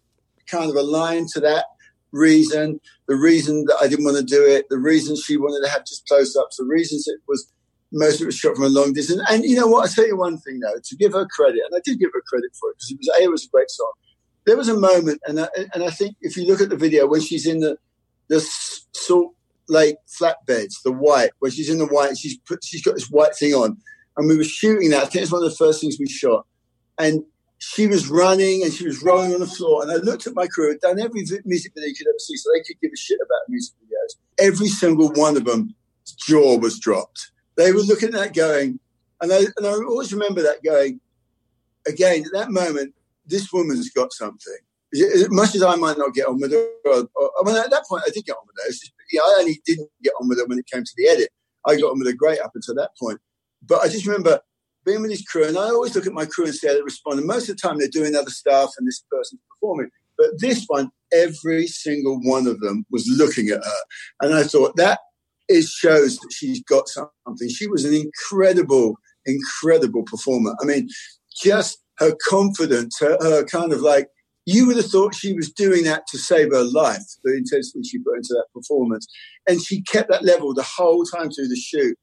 [0.49, 1.65] kind of aligned to that
[2.11, 5.71] reason, the reason that I didn't want to do it, the reason she wanted to
[5.71, 7.51] have just close ups, the reasons it was
[7.91, 9.21] most of it was shot from a long distance.
[9.29, 9.83] And you know what?
[9.83, 12.23] I'll tell you one thing though, to give her credit, and I did give her
[12.27, 13.91] credit for it because it was a, it was a great song.
[14.45, 17.07] There was a moment, and I, and I think if you look at the video
[17.07, 17.77] when she's in the
[18.27, 18.39] the
[18.93, 19.35] Salt
[19.67, 23.35] Lake flatbeds, the white, where she's in the white, she's put, she's got this white
[23.35, 23.77] thing on,
[24.17, 25.03] and we were shooting that.
[25.03, 26.45] I think it's one of the first things we shot,
[26.97, 27.23] and
[27.61, 29.83] she was running and she was rolling on the floor.
[29.83, 32.35] And I looked at my crew, had done every music video you could ever see,
[32.35, 34.15] so they could give a shit about music videos.
[34.39, 35.75] Every single one of them,
[36.17, 37.31] jaw was dropped.
[37.57, 38.79] They were looking at that going,
[39.21, 41.01] and I, and I always remember that going,
[41.87, 42.95] again, at that moment,
[43.27, 44.57] this woman's got something.
[44.93, 47.69] As much as I might not get on with her, or, or, I mean, at
[47.69, 48.71] that point, I did get on with her.
[48.71, 51.29] Just, I only didn't get on with her when it came to the edit.
[51.67, 53.19] I got on with her great up until that point.
[53.61, 54.41] But I just remember
[54.85, 56.81] being with his crew, and I always look at my crew and see how they
[56.81, 57.19] respond.
[57.19, 59.89] And most of the time, they're doing other stuff, and this person's performing.
[60.17, 63.81] But this one, every single one of them was looking at her,
[64.21, 64.99] and I thought that
[65.47, 67.49] it shows that she's got something.
[67.49, 70.55] She was an incredible, incredible performer.
[70.61, 70.87] I mean,
[71.43, 74.07] just her confidence, her, her kind of like
[74.45, 77.99] you would have thought she was doing that to save her life, the intensity she
[77.99, 79.07] put into that performance.
[79.47, 81.97] And she kept that level the whole time through the shoot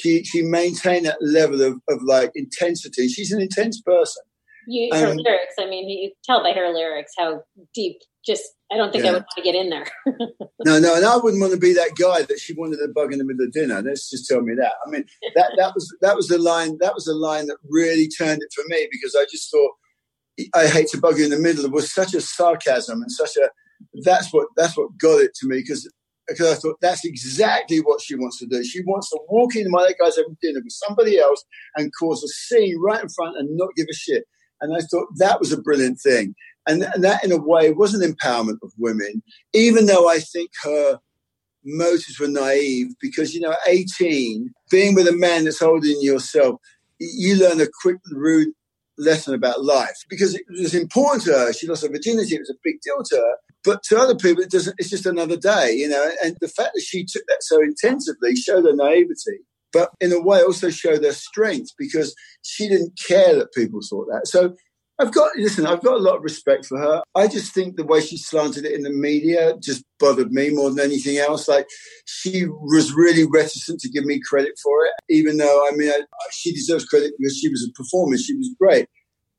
[0.00, 3.08] she she maintained that level of, of like intensity.
[3.08, 4.22] She's an intense person.
[4.70, 7.42] You, her um, lyrics, I mean, you tell by her lyrics how
[7.74, 8.00] deep.
[8.26, 9.10] Just, I don't think yeah.
[9.10, 9.86] I would want to get in there.
[10.66, 13.10] no, no, and I wouldn't want to be that guy that she wanted to bug
[13.10, 13.80] in the middle of dinner.
[13.80, 14.72] Let's just tell me that.
[14.86, 16.76] I mean, that that was that was the line.
[16.80, 19.72] That was the line that really turned it for me because I just thought
[20.54, 21.64] I hate to bug you in the middle.
[21.64, 23.48] It was such a sarcasm and such a
[24.02, 25.90] that's what that's what got it to me because
[26.28, 28.62] because I thought that's exactly what she wants to do.
[28.62, 31.44] She wants to walk in my guys having dinner with somebody else
[31.76, 34.24] and cause a scene right in front and not give a shit.
[34.60, 36.34] And I thought that was a brilliant thing.
[36.66, 39.22] And, and that, in a way, was an empowerment of women,
[39.54, 40.98] even though I think her
[41.64, 46.60] motives were naive because, you know, 18, being with a man that's older than yourself,
[46.98, 48.48] you learn a quick, and rude
[48.98, 51.52] lesson about life because it was important to her.
[51.52, 52.34] She lost her virginity.
[52.34, 53.34] It was a big deal to her.
[53.64, 54.76] But to other people, it doesn't.
[54.78, 56.10] It's just another day, you know.
[56.22, 59.40] And the fact that she took that so intensively showed her naivety,
[59.72, 64.06] but in a way also showed her strength because she didn't care that people thought
[64.10, 64.26] that.
[64.26, 64.54] So
[65.00, 65.64] I've got listen.
[65.64, 67.02] I've got a lot of respect for her.
[67.14, 70.70] I just think the way she slanted it in the media just bothered me more
[70.70, 71.46] than anything else.
[71.46, 71.68] Like
[72.04, 76.00] she was really reticent to give me credit for it, even though I mean I,
[76.32, 78.18] she deserves credit because she was a performer.
[78.18, 78.86] She was great.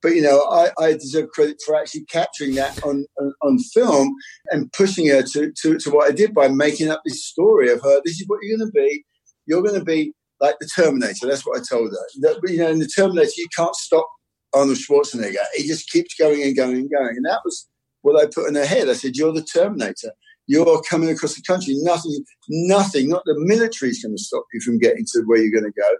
[0.01, 4.15] But you know, I, I deserve credit for actually capturing that on, on, on film
[4.51, 7.81] and pushing her to, to, to what I did by making up this story of
[7.81, 8.01] her.
[8.05, 9.03] This is what you're going to be.
[9.45, 11.27] You're going to be like the Terminator.
[11.27, 11.97] That's what I told her.
[12.21, 14.07] That, you know, in the Terminator, you can't stop
[14.53, 15.43] Arnold Schwarzenegger.
[15.55, 17.15] He just keeps going and going and going.
[17.17, 17.67] And that was
[18.01, 18.89] what I put in her head.
[18.89, 20.13] I said, "You're the Terminator.
[20.47, 21.75] You're coming across the country.
[21.81, 23.09] Nothing, nothing.
[23.09, 25.79] Not the military is going to stop you from getting to where you're going to
[25.79, 25.97] go."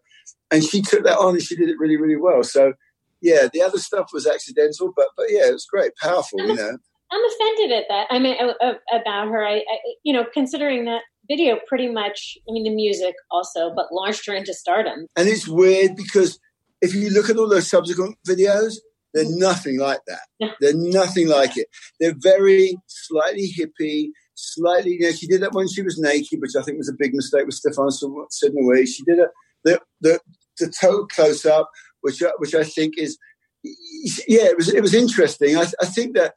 [0.52, 2.44] And she took that on, and she did it really, really well.
[2.44, 2.74] So
[3.22, 6.78] yeah, the other stuff was accidental, but but yeah, it was great, powerful, you know.
[7.12, 8.08] I'm offended at that.
[8.12, 9.44] I mean, about her.
[9.44, 12.38] I, I, you know, considering that video pretty much.
[12.48, 15.08] I mean, the music also, but launched her into stardom.
[15.16, 16.40] And it's weird because
[16.82, 18.76] if you look at all those subsequent videos,
[19.14, 19.40] they're mm-hmm.
[19.40, 20.54] nothing like that.
[20.62, 21.68] They're nothing like it.
[22.00, 24.98] They're very slightly hippie, slightly.
[25.00, 27.14] You know, she did that when she was naked, which I think was a big
[27.14, 28.88] mistake with Stéphane Sednaoui.
[28.88, 29.30] She did it.
[29.64, 30.20] The the
[30.60, 31.70] the total close up
[32.02, 33.18] which which I think is
[33.64, 35.58] yeah, it was it was interesting.
[35.58, 36.36] I, I think that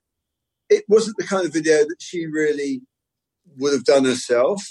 [0.69, 2.83] it wasn't the kind of video that she really
[3.59, 4.63] would have done herself,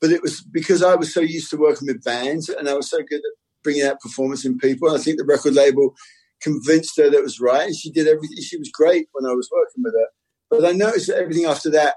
[0.00, 2.90] but it was because I was so used to working with bands and I was
[2.90, 4.88] so good at bringing out performance in people.
[4.88, 5.94] And I think the record label
[6.42, 8.42] convinced her that was right, and she did everything.
[8.42, 10.08] She was great when I was working with her,
[10.50, 11.94] but I noticed that everything after that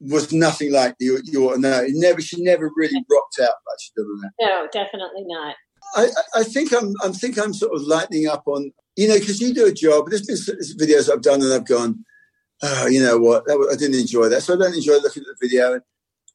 [0.00, 1.82] was nothing like the your no.
[1.82, 4.32] It never she never really rocked out like she did on that.
[4.40, 5.56] No, definitely not.
[5.94, 9.40] I, I think I'm, I think I'm sort of lightening up on, you know, because
[9.40, 10.06] you do a job.
[10.08, 12.04] There's been videos I've done and I've gone,
[12.62, 14.42] oh, you know what, that, I didn't enjoy that.
[14.42, 15.74] So I don't enjoy looking at the video.
[15.74, 15.82] And,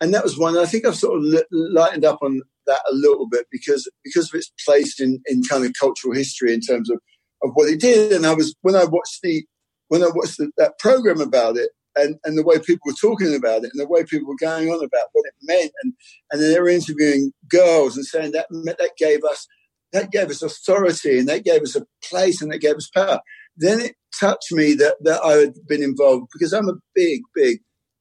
[0.02, 0.58] and that was one.
[0.58, 4.38] I think I've sort of lightened up on that a little bit because because of
[4.38, 7.00] its place in, in kind of cultural history in terms of,
[7.44, 8.14] of what it did.
[8.14, 9.46] And I was when I watched the
[9.90, 13.36] when I watched the, that program about it, and, and the way people were talking
[13.36, 15.94] about it and the way people were going on about what it meant and,
[16.32, 19.48] and then they were interviewing girls and saying that that gave us
[19.92, 23.20] that gave us authority and that gave us a place and that gave us power.
[23.58, 27.60] Then it touched me that, that I had been involved because I'm a big, big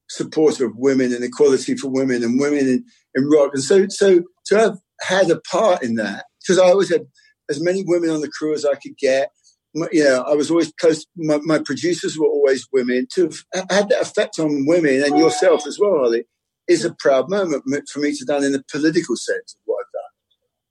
[0.08, 2.84] supporter of women and equality for women and women in,
[3.14, 3.50] in rock.
[3.54, 7.06] And so, so to have had a part in that because I always had
[7.50, 9.30] as many women on the crew as I could get.
[9.74, 9.88] Know,
[10.26, 11.04] I was always close.
[11.16, 13.06] My, my producers were always women.
[13.14, 16.24] To have had that effect on women and yourself as well, Holly,
[16.68, 19.92] is a proud moment for me to done in the political sense of what I've
[19.92, 20.02] done.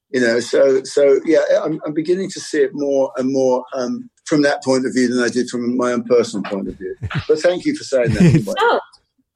[0.10, 4.10] You know, so so yeah, I'm, I'm beginning to see it more and more um,
[4.26, 6.96] from that point of view than I did from my own personal point of view.
[7.28, 8.56] But thank you for saying that.
[8.60, 8.80] oh,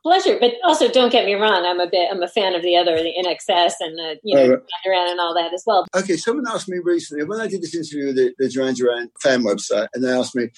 [0.04, 0.38] pleasure.
[0.40, 1.66] But also, don't get me wrong.
[1.66, 2.10] I'm a bit.
[2.12, 5.20] I'm a fan of the other, the INXS, and the you know, oh, Duran and
[5.20, 5.86] all that as well.
[5.96, 9.10] Okay, someone asked me recently when I did this interview with the, the Duran Duran
[9.22, 10.50] fan website, and they asked me,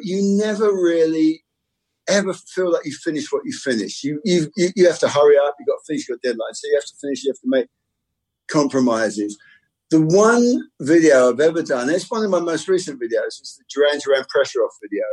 [0.00, 1.44] "You never really."
[2.08, 4.02] Ever feel like you finish what you finish?
[4.02, 5.54] You you you have to hurry up.
[5.60, 7.22] You got to finish your deadline, so you have to finish.
[7.22, 7.68] You have to make
[8.48, 9.38] compromises.
[9.90, 13.64] The one video I've ever done, it's one of my most recent videos, is the
[13.72, 15.04] Duran Duran pressure off video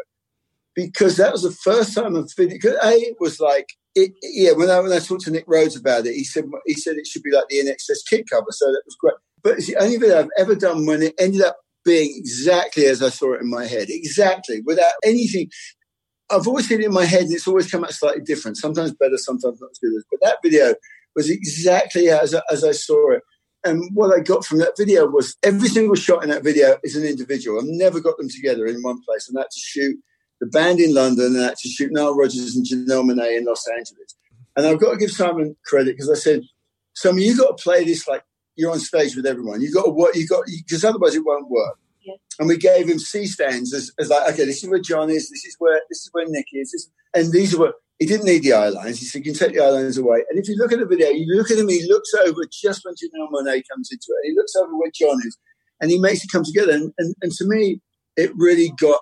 [0.85, 2.49] because that was the first time I've been.
[2.49, 4.51] Because a it was like it, yeah.
[4.53, 7.07] When I when I talked to Nick Rhodes about it, he said he said it
[7.07, 9.15] should be like the INXS Kick cover, so that was great.
[9.43, 13.01] But it's the only video I've ever done when it ended up being exactly as
[13.01, 15.49] I saw it in my head, exactly without anything.
[16.29, 18.57] I've always seen it in my head, and it's always come out slightly different.
[18.57, 20.05] Sometimes better, sometimes not as good as.
[20.11, 20.75] But that video
[21.15, 23.23] was exactly as as I saw it.
[23.65, 26.95] And what I got from that video was every single shot in that video is
[26.95, 27.59] an individual.
[27.59, 29.27] I've never got them together in one place.
[29.27, 29.97] And that to shoot
[30.39, 34.15] the band in London and actually shoot Nile Rodgers and Janelle Monáe in Los Angeles.
[34.55, 36.43] And I've got to give Simon credit because I said,
[36.93, 38.23] Simon, you've got to play this like
[38.55, 39.61] you're on stage with everyone.
[39.61, 40.15] You've got to work.
[40.15, 41.77] you've got because otherwise it won't work.
[42.01, 42.15] Yeah.
[42.39, 45.29] And we gave him C stands as, as, like, okay, this is where John is.
[45.29, 46.71] This is where this is where Nick is.
[46.71, 48.99] This, and these are what he didn't need the eye lines.
[48.99, 50.85] He said, "You can take the eye lines away." And if you look at the
[50.85, 51.67] video, you look at him.
[51.67, 54.23] He looks over just when Janelle Monáe comes into it.
[54.23, 55.37] And he looks over where John is,
[55.81, 56.71] and he makes it come together.
[56.71, 57.81] And, and, and to me,
[58.15, 58.99] it really got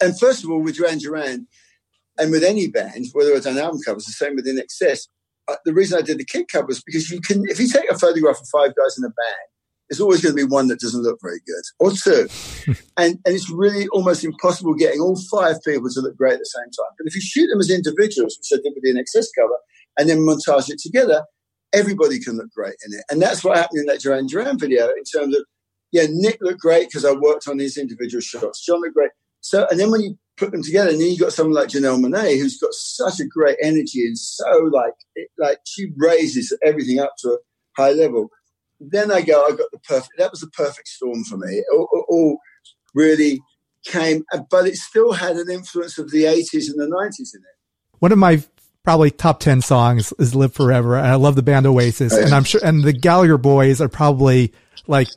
[0.00, 1.46] and first of all, with Duran Duran,
[2.18, 5.08] and with any band, whether it's on album covers, the same with INXS.
[5.48, 7.98] Uh, the reason I did the Kick covers because you can, if you take a
[7.98, 9.46] photograph of five guys in a band,
[9.88, 12.26] it's always going to be one that doesn't look very good, or two,
[12.96, 16.44] and and it's really almost impossible getting all five people to look great at the
[16.44, 16.92] same time.
[16.98, 19.56] But if you shoot them as individuals, which I did with the INXS cover,
[19.98, 21.24] and then montage it together,
[21.72, 24.88] everybody can look great in it, and that's what happened in that Duran Duran video
[24.88, 25.44] in terms of
[25.92, 28.64] yeah, Nick looked great because I worked on his individual shots.
[28.64, 29.10] John looked great.
[29.46, 32.04] So, and then when you put them together, and then you got someone like Janelle
[32.04, 36.98] Monáe, who's got such a great energy and so like, it, like she raises everything
[36.98, 37.38] up to a
[37.80, 38.28] high level.
[38.80, 40.10] Then I go, I got the perfect.
[40.18, 41.62] That was the perfect storm for me.
[41.72, 42.38] All, all
[42.92, 43.40] really
[43.84, 48.00] came, but it still had an influence of the '80s and the '90s in it.
[48.00, 48.42] One of my
[48.82, 50.96] probably top 10 songs is Live Forever.
[50.96, 52.12] And I love the band Oasis.
[52.12, 52.20] Oh.
[52.20, 54.52] And I'm sure, and the Gallagher boys are probably
[54.86, 55.08] like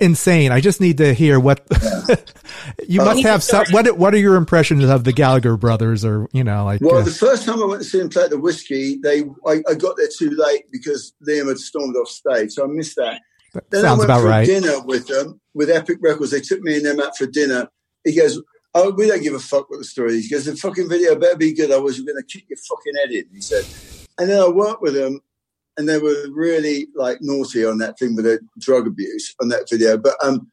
[0.00, 0.52] insane.
[0.52, 1.66] I just need to hear what
[2.88, 3.42] you must have.
[3.42, 6.80] Some, what What are your impressions of the Gallagher brothers, or you know, like?
[6.80, 9.62] Well, uh, the first time I went to see them play the Whiskey, they I,
[9.68, 13.20] I, got there too late because Liam had stormed off stage, so I missed that.
[13.54, 14.46] that then sounds I went about for right.
[14.46, 16.30] Dinner with them with Epic Records.
[16.30, 17.68] They took me and them out for dinner.
[18.04, 18.40] He goes,
[18.74, 21.16] "Oh, we don't give a fuck what the story is." He goes, "The fucking video
[21.16, 21.70] better be good.
[21.70, 23.64] I was going to kick your fucking head in." He said,
[24.18, 25.20] and then I worked with them
[25.80, 29.66] and they were really like naughty on that thing with the drug abuse on that
[29.70, 29.96] video.
[29.96, 30.52] But um,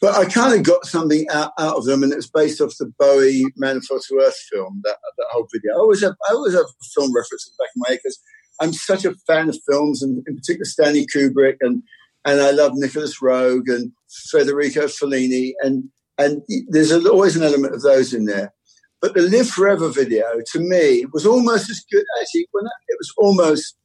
[0.00, 2.92] but I kind of got something out, out of them, and it's based off the
[2.98, 4.80] Bowie Man Fell to Earth film.
[4.82, 5.74] That that whole video.
[5.76, 8.18] I always have I always have film references back in my because
[8.60, 11.84] I'm such a fan of films, and in particular Stanley Kubrick, and
[12.24, 13.92] and I love Nicolas Roeg and
[14.32, 15.84] Federico Fellini, and
[16.18, 18.52] and there's always an element of those in there.
[19.00, 22.04] But the Live Forever video to me was almost as good.
[22.20, 23.76] Actually, when I, it was almost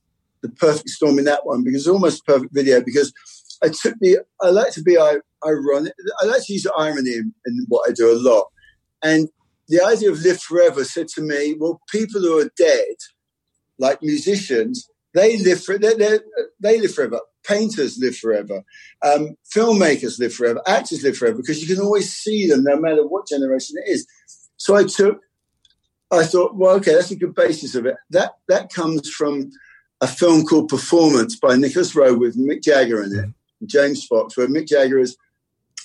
[0.44, 3.12] the perfect storm in that one because it's almost a perfect video because
[3.64, 5.94] I took the I like to be I ironic.
[6.22, 8.48] I like to use irony in, in what I do a lot,
[9.02, 9.30] and
[9.70, 12.96] the idea of live forever said to me, well, people who are dead,
[13.80, 16.20] like musicians, they live for they
[16.60, 17.22] they live forever.
[17.46, 18.64] Painters live forever.
[19.06, 20.62] Um, filmmakers live forever.
[20.68, 24.08] Actors live forever because you can always see them no matter what generation it is.
[24.56, 25.20] So I took,
[26.10, 27.96] I thought, well, okay, that's a good basis of it.
[28.12, 29.52] That that comes from
[30.04, 33.30] a film called Performance by Nicolas Roeg with Mick Jagger in it,
[33.66, 35.16] James Fox, where Mick Jagger is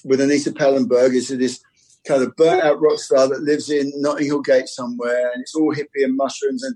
[0.05, 1.61] with Anita Pallenberg is this
[2.05, 5.55] kind of burnt out rock star that lives in Notting Hill Gate somewhere, and it's
[5.55, 6.65] all hippie and mushrooms.
[6.65, 6.75] And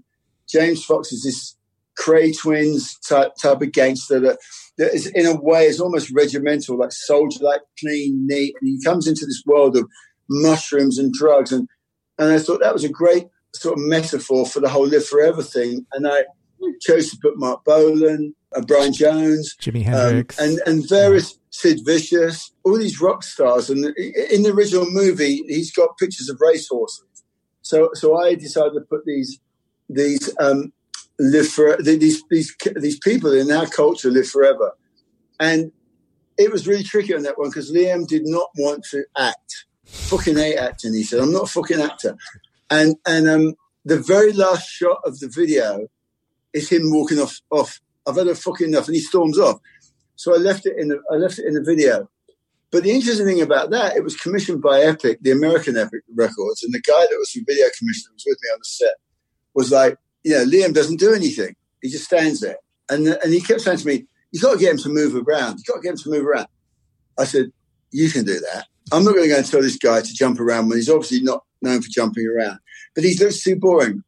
[0.48, 1.56] James Fox is this
[2.00, 4.38] Kray twins type, type of gangster that,
[4.78, 8.54] that is in a way is almost regimental, like soldier, like clean, neat.
[8.60, 9.88] And he comes into this world of
[10.30, 11.50] mushrooms and drugs.
[11.50, 11.68] And,
[12.20, 15.42] and I thought that was a great sort of metaphor for the whole live forever
[15.42, 15.86] thing.
[15.92, 16.22] And I,
[16.80, 21.80] chose to put Marc Bolan, uh, Brian Jones, Jimi Hendrix, um, and and various Sid
[21.84, 23.70] Vicious, all these rock stars.
[23.70, 27.04] And in the original movie, he's got pictures of racehorses.
[27.62, 29.38] So so I decided to put these
[29.88, 30.72] these um,
[31.18, 34.72] live for these these these people in our culture live forever.
[35.40, 35.72] And
[36.38, 39.66] it was really tricky on that one because Liam did not want to act.
[39.84, 41.20] Fucking hate acting, he said.
[41.20, 42.16] I'm not a fucking actor.
[42.70, 43.54] And and um,
[43.84, 45.88] the very last shot of the video
[46.52, 47.80] is him walking off off.
[48.06, 49.60] I've had a fucking enough, and he storms off.
[50.16, 52.08] So I left it in the I left it in the video.
[52.70, 56.62] But the interesting thing about that, it was commissioned by Epic, the American Epic Records,
[56.62, 58.94] and the guy that was the video commissioner was with me on the set
[59.54, 61.54] was like, you know, Liam doesn't do anything.
[61.82, 62.56] He just stands there.
[62.88, 65.58] And, and he kept saying to me, you got to get him to move around.
[65.58, 66.46] You got to get him to move around.
[67.18, 67.52] I said,
[67.90, 68.66] you can do that.
[68.90, 71.20] I'm not going to go and tell this guy to jump around when he's obviously
[71.20, 72.58] not known for jumping around.
[72.94, 74.02] But he looks too boring.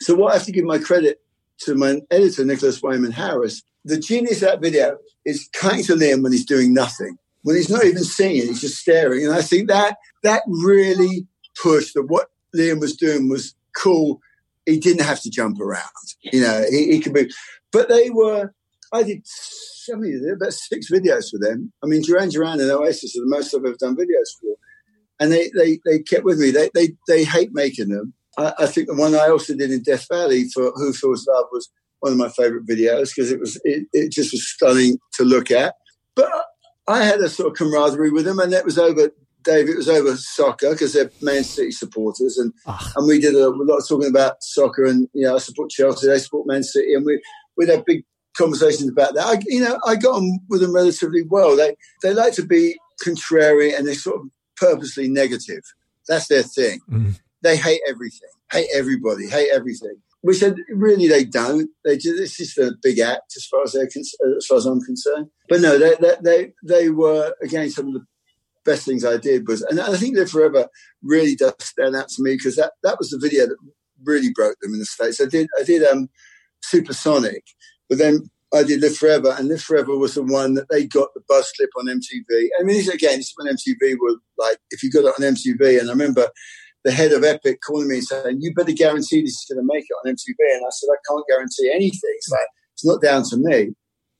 [0.00, 1.20] So what I have to give my credit
[1.64, 6.22] to my editor, Nicholas Wayman Harris, the genius of that video is cutting to Liam
[6.22, 7.16] when he's doing nothing.
[7.42, 9.24] When he's not even singing, he's just staring.
[9.24, 11.26] And I think that that really
[11.60, 14.20] pushed that what Liam was doing was cool.
[14.66, 15.82] He didn't have to jump around.
[16.22, 17.30] You know, he, he could be.
[17.72, 18.52] But they were
[18.92, 21.72] I did so many, about six videos for them.
[21.82, 24.56] I mean, Duran Duran and Oasis are the most I've ever done videos for.
[25.18, 26.50] And they, they, they kept with me.
[26.50, 28.12] They, they, they hate making them.
[28.38, 31.46] I, I think the one I also did in Death Valley for Who Feels Love
[31.52, 31.70] was
[32.00, 35.50] one of my favorite videos because it was, it, it just was stunning to look
[35.50, 35.74] at.
[36.14, 36.30] But
[36.88, 39.10] I had a sort of camaraderie with them and that was over
[39.44, 42.92] Dave, it was over soccer because they're Man City supporters, and Ugh.
[42.96, 45.70] and we did a, a, lot of talking about soccer, and you know, I support
[45.70, 47.20] Chelsea, they support Man City, and we
[47.56, 48.04] we had big
[48.36, 49.26] conversations about that.
[49.26, 51.56] I, you know, I got on with them relatively well.
[51.56, 54.26] They they like to be contrary and they're sort of
[54.56, 55.62] purposely negative.
[56.08, 56.80] That's their thing.
[56.90, 57.18] Mm.
[57.42, 59.96] They hate everything, hate everybody, hate everything.
[60.22, 61.68] We said really they don't.
[61.84, 64.80] They just, it's just a big act as far as they're as far as I'm
[64.80, 65.28] concerned.
[65.48, 68.06] But no, they they they, they were again some of the
[68.64, 70.68] best things I did was, and I think Live Forever
[71.02, 73.56] really does stand out to me because that that was the video that
[74.04, 75.20] really broke them in the states.
[75.20, 76.08] I did I did um
[76.62, 77.42] Supersonic,
[77.88, 81.08] but then I did Live Forever, and Live Forever was the one that they got
[81.14, 82.48] the buzz clip on MTV.
[82.60, 85.88] I mean, again, this when MTV were like, if you got it on MTV, and
[85.88, 86.28] I remember
[86.84, 89.72] the head of Epic calling me and saying, "You better guarantee this is going to
[89.72, 92.14] make it on MTV." And I said, "I can't guarantee anything.
[92.16, 93.74] It's like it's not down to me."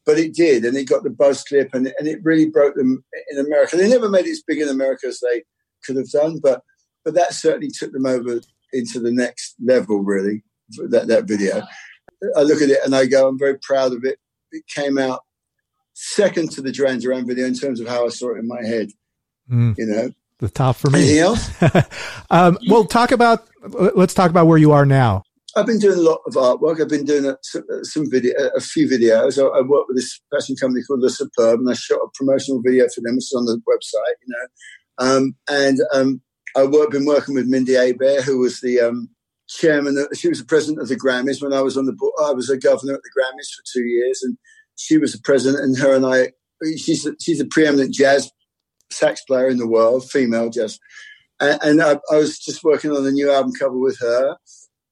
[0.04, 3.04] But it did, and it got the buzz clip, and, and it really broke them
[3.30, 3.76] in America.
[3.76, 5.44] They never made it as big in America as they
[5.84, 6.62] could have done, but
[7.04, 8.40] but that certainly took them over
[8.72, 10.42] into the next level, really.
[10.88, 11.62] That that video.
[12.36, 14.18] I look at it and I go, I'm very proud of it.
[14.52, 15.20] It came out
[15.94, 18.64] second to the Duran Duran video in terms of how I saw it in my
[18.64, 18.88] head.
[19.50, 19.74] Mm.
[19.76, 20.10] You know,
[20.42, 20.98] the top for me.
[20.98, 21.50] Anything else?
[22.30, 23.48] um, well, talk about.
[23.94, 25.22] Let's talk about where you are now.
[25.54, 26.80] I've been doing a lot of artwork.
[26.80, 27.36] I've been doing a,
[27.84, 29.38] some video, a few videos.
[29.38, 32.60] I, I work with this fashion company called The Superb, and I shot a promotional
[32.60, 33.16] video for them.
[33.16, 34.46] It's on the website, you know.
[34.98, 36.20] Um, and um,
[36.56, 39.10] I've been working with Mindi Abair, who was the um,
[39.48, 40.06] chairman.
[40.14, 42.14] She was the president of the Grammys when I was on the board.
[42.20, 44.36] I was a governor at the Grammys for two years, and
[44.76, 45.62] she was the president.
[45.62, 46.32] And her and I,
[46.76, 48.30] she's a, she's a preeminent jazz
[48.92, 50.78] sax player in the world, female jazz.
[51.40, 54.36] And, and I, I, was just working on a new album cover with her.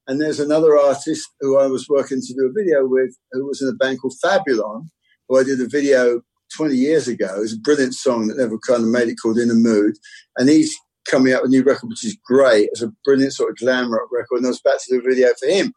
[0.06, 3.62] And there's another artist who I was working to do a video with, who was
[3.62, 4.88] in a band called Fabulon,
[5.28, 6.22] who I did a video
[6.56, 7.36] 20 years ago.
[7.36, 9.94] It was a brilliant song that never kind of made it called In a Mood.
[10.36, 10.74] And he's
[11.08, 12.68] coming out with a new record, which is great.
[12.72, 15.08] It's a brilliant sort of glam rock record, and I was about to do a
[15.08, 15.72] video for him.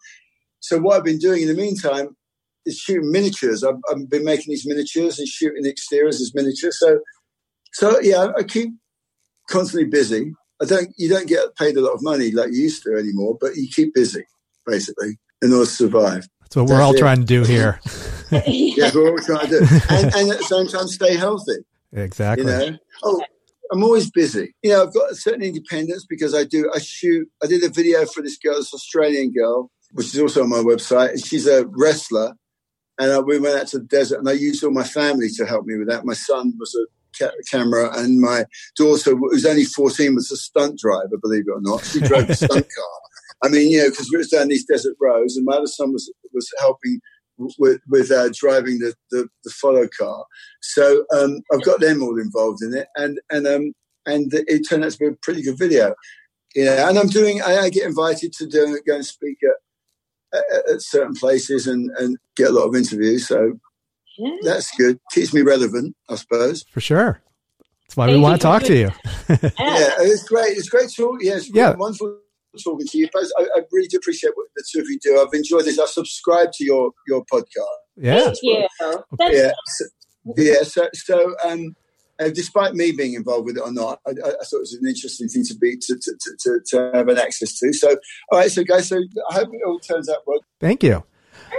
[0.59, 2.15] So what I've been doing in the meantime
[2.65, 3.63] is shooting miniatures.
[3.63, 6.79] I've, I've been making these miniatures and shooting exteriors as miniatures.
[6.79, 6.99] So,
[7.73, 8.73] so yeah, I keep
[9.49, 10.33] constantly busy.
[10.61, 13.37] I don't, you don't get paid a lot of money like you used to anymore,
[13.39, 14.23] but you keep busy
[14.65, 16.27] basically in order to survive.
[16.41, 16.99] That's what we're all it.
[16.99, 17.79] trying to do here.
[18.31, 21.57] yeah, we're all trying to do, and, and, at the same time, stay healthy.
[21.91, 22.45] Exactly.
[22.45, 22.77] You know.
[23.03, 23.23] Oh,
[23.71, 24.53] I'm always busy.
[24.61, 27.69] You know, I've got a certain independence because I do, I shoot, I did a
[27.69, 31.25] video for this girl, this Australian girl, which is also on my website.
[31.25, 32.33] She's a wrestler.
[32.99, 35.45] And uh, we went out to the desert and I used all my family to
[35.47, 36.05] help me with that.
[36.05, 36.85] My son was a
[37.17, 38.45] ca- camera and my
[38.77, 41.85] daughter, who's only 14, was a stunt driver, believe it or not.
[41.85, 42.99] She drove a stunt car.
[43.43, 45.91] I mean, you know, because we were down these desert roads and my other son
[45.91, 47.01] was, was helping
[47.37, 50.25] with, with uh, driving the, the, the, follow car.
[50.61, 53.73] So um, I've got them all involved in it, and and um,
[54.05, 55.95] and it turned out to be a pretty good video.
[56.55, 57.41] Yeah, and I'm doing.
[57.41, 61.89] I, I get invited to do go and speak at, at, at, certain places and
[61.97, 63.27] and get a lot of interviews.
[63.27, 63.59] So
[64.17, 64.35] yeah.
[64.41, 64.99] that's good.
[65.11, 66.63] Keeps me relevant, I suppose.
[66.71, 67.21] For sure.
[67.83, 68.89] That's why Thank we want to talk to you.
[69.29, 70.57] yeah, it's great.
[70.57, 71.17] It's great talk.
[71.21, 71.75] Yeah, it's yeah.
[71.75, 72.17] wonderful
[72.63, 73.09] talking to you.
[73.11, 75.21] But I, I, really do appreciate what the two of you do.
[75.21, 75.79] I've enjoyed this.
[75.79, 77.63] I subscried to your your podcast.
[77.95, 78.67] Yeah, Thank you.
[79.19, 79.85] yeah, so,
[80.37, 80.63] yeah.
[80.63, 81.75] So, so um,
[82.19, 84.87] uh, despite me being involved with it or not, I, I, thought it was an
[84.87, 87.73] interesting thing to be to, to, to, to, have an access to.
[87.73, 87.95] So,
[88.31, 88.97] all right, so guys, so
[89.29, 90.39] I hope it all turns out well.
[90.59, 91.03] Thank you.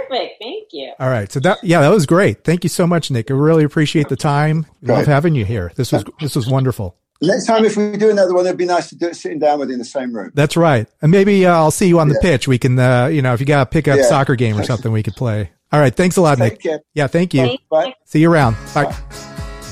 [0.09, 0.33] Perfect.
[0.41, 0.91] Thank you.
[0.99, 1.31] All right.
[1.31, 2.43] So that yeah, that was great.
[2.43, 3.31] Thank you so much, Nick.
[3.31, 4.65] I really appreciate the time.
[4.81, 5.71] Love having you here.
[5.75, 6.95] This was this was wonderful.
[7.21, 9.59] Next time, if we do another one, it'd be nice to do it sitting down
[9.59, 10.31] with you in the same room.
[10.35, 10.85] That's right.
[11.01, 12.31] And maybe uh, I'll see you on the Yeah.
[12.31, 12.45] pitch.
[12.47, 14.03] We can, uh, you know, if you got a pick up Yeah.
[14.09, 15.49] soccer game or something, we could play.
[15.71, 15.95] All right.
[15.95, 16.61] Thanks a lot, Take Nick.
[16.61, 16.79] care.
[16.93, 17.07] Yeah.
[17.07, 17.57] Thank you.
[17.71, 17.93] Bye.
[18.03, 18.57] See you around.
[18.73, 18.93] Bye.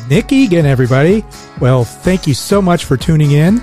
[0.09, 1.25] Nick Egan, everybody.
[1.59, 3.61] Well, thank you so much for tuning in.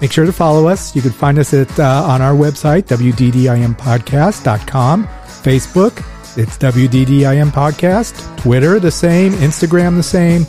[0.00, 0.94] Make sure to follow us.
[0.94, 5.08] You can find us at uh, on our website, wddimpodcast.com,
[5.46, 5.98] Facebook,
[6.36, 10.44] it's WDDIM Podcast, Twitter, the same, Instagram, the same.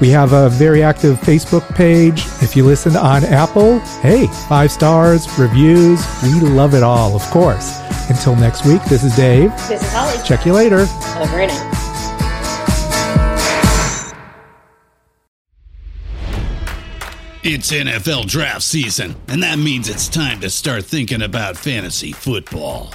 [0.00, 2.22] We have a very active Facebook page.
[2.40, 6.02] If you listen on Apple, hey, five stars, reviews.
[6.22, 7.78] We love it all, of course.
[8.08, 9.50] Until next week, this is Dave.
[9.68, 10.16] This is Holly.
[10.24, 10.86] Check you later.
[11.18, 11.74] Over and out.
[17.42, 22.94] It's NFL draft season, and that means it's time to start thinking about fantasy football.